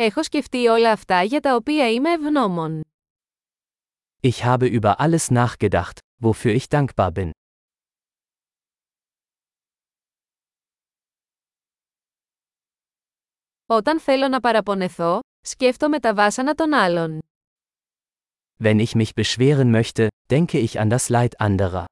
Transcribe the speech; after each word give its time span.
Έχω 0.00 0.22
σκεφτεί 0.22 0.66
όλα 0.66 0.92
αυτά 0.92 1.22
για 1.22 1.40
τα 1.40 1.54
οποία 1.54 1.90
είμαι 1.90 2.10
ευγνώμων. 2.12 2.80
Ich 4.20 4.44
habe 4.44 4.80
über 4.80 4.94
alles 4.96 5.30
nachgedacht, 5.30 5.98
wofür 6.22 6.54
ich 6.60 6.68
dankbar 6.68 7.10
bin. 7.12 7.30
Όταν 13.66 14.00
θέλω 14.00 14.28
να 14.28 14.40
παραπονεθώ, 14.40 15.20
σκέφτομαι 15.40 16.00
τα 16.00 16.14
βάσανα 16.14 16.54
των 16.54 16.72
άλλων. 16.72 17.18
Wenn 18.62 18.78
ich 18.78 18.94
mich 18.94 19.14
beschweren 19.14 19.70
möchte, 19.70 20.06
denke 20.32 20.58
ich 20.58 20.78
an 20.80 20.88
das 20.90 21.08
Leid 21.08 21.40
anderer. 21.40 21.84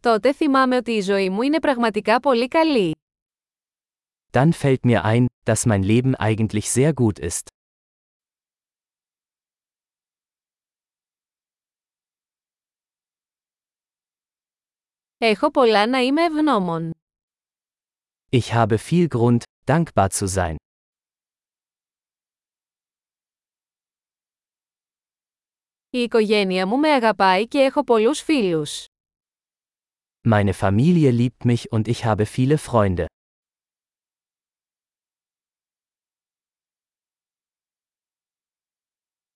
Τότε 0.00 0.32
θυμάμαι 0.32 0.76
ότι 0.76 0.90
η 0.92 1.00
ζωή 1.00 1.30
μου 1.30 1.42
είναι 1.42 1.60
πραγματικά 1.60 2.20
πολύ 2.20 2.48
καλή. 2.48 2.94
Dann 4.32 4.50
fällt 4.62 4.80
mir 4.84 5.02
ein, 5.04 5.24
dass 5.44 5.64
mein 5.66 5.82
Leben 5.82 6.14
eigentlich 6.18 6.70
sehr 6.70 6.92
gut 6.94 7.18
ist. 7.28 7.46
Έχω 15.18 15.50
πολλά 15.50 15.86
να 15.86 15.98
είμαι 15.98 16.22
ευγνώμων. 16.24 16.90
Ich 18.32 18.52
habe 18.52 18.76
viel 18.90 19.06
Grund, 19.08 19.38
dankbar 19.66 20.08
zu 20.08 20.26
sein. 20.26 20.54
Η 25.90 25.98
οικογένεια 25.98 26.66
μου 26.66 26.78
με 26.78 26.90
αγαπάει 26.92 27.48
και 27.48 27.58
έχω 27.58 27.84
πολλούς 27.84 28.20
φίλους. 28.20 28.84
Meine 30.27 30.53
Familie 30.53 31.11
liebt 31.11 31.45
mich 31.45 31.71
und 31.71 31.87
ich 31.87 32.05
habe 32.05 32.25
viele 32.25 32.57
Freunde. 32.57 33.05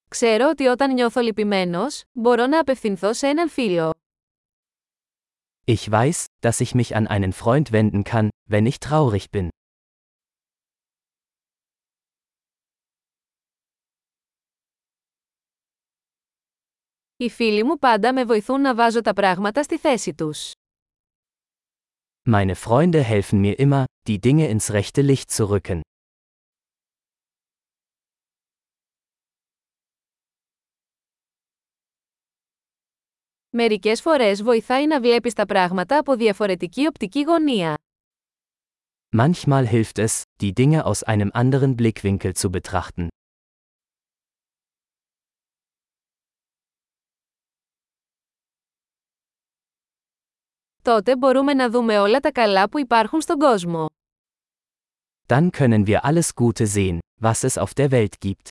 Ξέρω 0.09 0.49
ότι 0.49 0.65
όταν 0.65 0.93
νιώθω 0.93 1.21
λυπημένος, 1.21 2.01
μπορώ 2.11 2.47
να 2.47 2.59
απευθυνθώ 2.59 3.13
σε 3.13 3.27
έναν 3.27 3.49
φίλο. 3.49 3.91
Ich 5.65 5.91
weiß, 5.91 6.25
dass 6.41 6.59
ich 6.59 6.73
mich 6.73 6.95
an 6.95 7.07
einen 7.07 7.33
Freund 7.33 7.71
wenden 7.71 8.03
kann, 8.03 8.29
wenn 8.49 8.65
ich 8.65 8.79
traurig 8.79 9.29
bin. 9.31 9.47
Οι 17.17 17.29
φίλοι 17.29 17.63
μου 17.63 17.77
πάντα 17.77 18.13
με 18.13 18.25
βοηθούν 18.25 18.61
να 18.61 18.75
βάζω 18.75 19.01
τα 19.01 19.13
πράγματα 19.13 19.63
στη 19.63 19.77
θέση 19.77 20.13
τους. 20.13 20.51
Meine 22.23 22.55
Freunde 22.55 23.01
helfen 23.01 23.41
mir 23.41 23.59
immer, 23.59 23.85
die 24.07 24.19
Dinge 24.19 24.47
ins 24.47 24.71
rechte 24.71 25.01
Licht 25.01 25.31
zu 25.31 25.45
rücken. 25.49 25.81
Μερικές 33.51 34.01
φορές 34.01 34.43
βοηθάει 34.43 34.87
να 34.87 35.01
βλέπεις 35.01 35.33
τα 35.33 35.45
πράγματα 35.45 35.97
από 35.97 36.15
διαφορετική 36.15 36.87
οπτική 36.87 37.21
γωνία. 37.21 37.77
Manchmal 39.15 39.65
hilft 39.67 39.97
es, 39.97 40.21
die 40.43 40.53
Dinge 40.53 40.85
aus 40.85 41.03
einem 41.03 41.29
anderen 41.33 41.75
Blickwinkel 41.75 42.33
zu 42.33 42.49
betrachten. 42.51 43.07
Τότε 50.83 51.15
μπορούμε 51.15 51.53
να 51.53 51.69
δούμε 51.69 51.99
όλα 51.99 52.19
τα 52.19 52.31
καλά 52.31 52.69
που 52.69 52.79
υπάρχουν 52.79 53.21
στον 53.21 53.39
κόσμο. 53.39 53.85
Dann 55.27 55.49
können 55.49 55.85
wir 55.85 55.99
alles 56.01 56.29
Gute 56.35 56.65
sehen, 56.75 56.97
was 57.21 57.43
es 57.43 57.57
auf 57.57 57.73
der 57.75 57.91
Welt 57.91 58.13
gibt. 58.19 58.47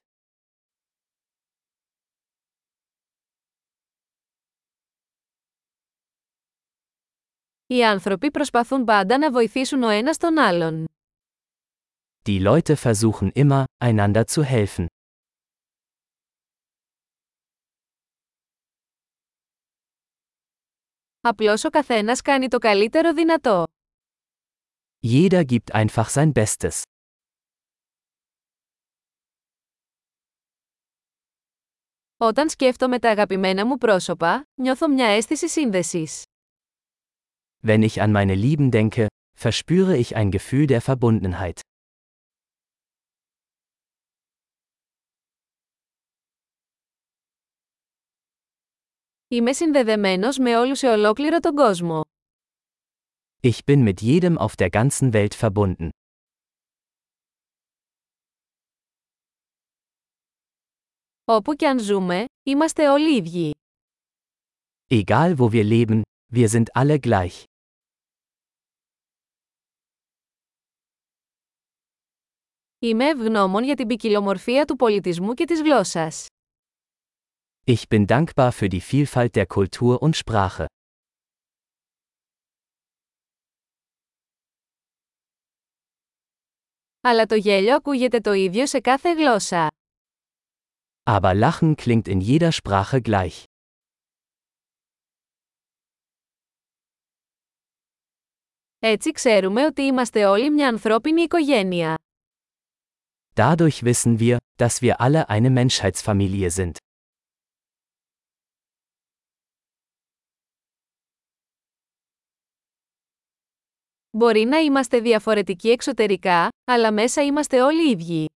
Οι 7.67 7.85
άνθρωποι 7.85 8.31
προσπαθούν 8.31 8.85
πάντα 8.85 9.19
να 9.19 9.31
βοηθήσουν 9.31 9.83
ο 9.83 9.89
ένας 9.89 10.17
τον 10.17 10.39
άλλον. 10.39 10.85
Die 12.27 12.43
Leute 12.43 12.75
versuchen 12.77 13.31
immer, 13.33 13.65
einander 13.85 14.23
zu 14.25 14.43
helfen. 14.43 14.87
Απλώς 21.23 21.65
ο 21.65 21.71
καθένας 21.71 22.21
κάνει 22.21 22.49
το 22.49 22.59
καλύτερο 22.59 23.13
δυνατό. 23.13 23.65
Jeder 25.03 25.45
gibt 25.45 25.73
einfach 25.73 26.11
sein 26.15 26.33
Bestes. 26.33 26.83
Όταν 32.17 32.49
σκέφτομαι 32.49 32.99
τα 32.99 33.11
αγαπημένα 33.11 33.67
μου 33.67 33.79
πρόσωπα, 33.79 34.45
νιώθω 34.55 34.89
μια 34.89 35.07
αίσθηση 35.07 35.49
σύνδεσης. 35.49 36.23
Wenn 37.63 37.83
ich 37.83 38.01
an 38.01 38.13
meine 38.13 38.35
Lieben 38.35 38.71
denke, 38.71 39.07
verspüre 39.39 39.97
ich 39.97 40.17
ein 40.17 40.31
Gefühl 40.31 40.67
der 40.67 40.81
Verbundenheit. 40.81 41.61
Είμαι 49.34 49.54
συνδεδεμένος 49.54 50.38
με 50.38 50.58
όλους 50.58 50.80
σε 50.80 50.88
ολόκληρο 50.88 51.40
τον 51.40 51.56
κόσμο. 51.56 52.02
Ich 53.42 53.58
bin 53.66 53.84
mit 53.84 54.02
jedem 54.02 54.38
auf 54.38 54.56
der 54.58 54.70
ganzen 54.70 55.14
Welt 55.14 55.34
verbunden. 55.40 55.90
Όπου 61.24 61.54
και 61.54 61.68
αν 61.68 61.80
ζούμε, 61.80 62.26
είμαστε 62.44 62.90
όλοι 62.90 63.16
ίδιοι. 63.16 63.52
Egal 64.88 65.38
wo 65.38 65.52
wir 65.52 65.64
leben, 65.64 66.02
wir 66.34 66.48
sind 66.48 66.66
alle 66.74 66.98
gleich. 67.08 67.44
Είμαι 72.80 73.06
ευγνώμων 73.10 73.64
για 73.64 73.76
την 73.76 73.88
ποικιλομορφία 73.88 74.66
του 74.66 74.76
πολιτισμού 74.76 75.34
και 75.34 75.46
της 75.46 75.62
γλώσσας. 75.62 76.28
Ich 77.71 77.91
bin 77.91 78.07
dankbar 78.07 78.53
für 78.53 78.71
die 78.71 78.81
Vielfalt 78.81 79.37
der 79.37 79.47
Kultur 79.47 80.01
und 80.03 80.17
Sprache. 80.17 80.67
Αλλά 87.01 87.27
το 87.27 87.35
γέλιο 87.35 87.75
ακούγεται 87.75 88.21
το 88.21 88.33
ίδιο 88.33 88.67
σε 88.67 88.81
κάθε 88.81 89.13
γλώσσα. 89.13 89.69
Aber 91.11 91.35
Lachen 91.35 91.75
klingt 91.75 92.09
in 92.09 92.21
jeder 92.21 92.51
Sprache 92.53 93.01
gleich. 93.01 93.43
Έτσι 98.79 99.13
ξέρουμε 99.13 99.65
ότι 99.65 99.83
είμαστε 99.83 100.27
όλοι 100.27 100.51
μια 100.51 100.69
ανθρώπινη 100.69 101.23
οικογένεια. 101.23 101.95
Dadurch 103.35 103.83
wissen 103.83 104.19
wir, 104.19 104.37
dass 104.57 104.81
wir 104.81 105.01
alle 105.01 105.29
eine 105.29 105.51
Menschheitsfamilie 105.51 106.51
sind. 106.51 106.77
Μπορεί 114.13 114.45
να 114.45 114.59
είμαστε 114.59 115.01
διαφορετικοί 115.01 115.71
εξωτερικά, 115.71 116.49
αλλά 116.65 116.93
μέσα 116.93 117.25
είμαστε 117.25 117.63
όλοι 117.63 117.91
ίδιοι. 117.91 118.27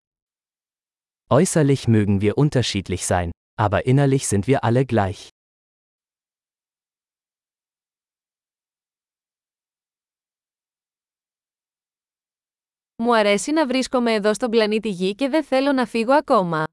Äußerlich 1.29 1.87
mögen 1.89 2.21
wir 2.21 2.33
unterschiedlich 2.37 3.07
sein, 3.07 3.31
aber 3.61 3.87
innerlich 3.87 4.27
sind 4.27 4.47
wir 4.47 4.59
alle 4.65 4.85
gleich. 4.85 5.29
Μου 12.97 13.17
αρέσει 13.17 13.53
να 13.53 13.67
βρίσκομαι 13.67 14.13
εδώ 14.13 14.35
στον 14.35 14.51
πλανήτη 14.51 14.89
Γη 14.89 15.15
και 15.15 15.29
δεν 15.29 15.45
θέλω 15.45 15.73
να 15.73 15.87
φύγω 15.87 16.13
ακόμα. 16.13 16.67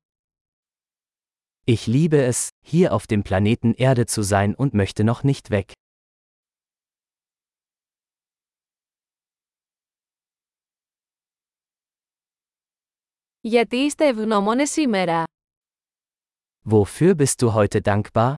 Ich 1.65 1.85
liebe 1.87 2.31
es, 2.31 2.47
hier 2.71 2.91
auf 2.91 3.05
dem 3.07 3.21
Planeten 3.29 3.73
Erde 3.73 4.05
zu 4.05 4.21
sein 4.23 4.55
und 4.55 4.73
möchte 4.73 5.03
noch 5.03 5.23
nicht 5.23 5.49
weg. 5.49 5.71
Γιατί 13.43 13.75
είστε 13.75 14.07
ευγνώμονες 14.07 14.69
σήμερα. 14.71 15.23
Wofür 16.69 17.15
bist 17.15 17.41
du 17.41 17.53
heute 17.53 17.79
dankbar? 17.83 18.33